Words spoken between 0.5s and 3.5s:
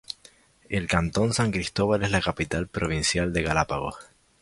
El Cantón San Cristóbal es la capital provincial de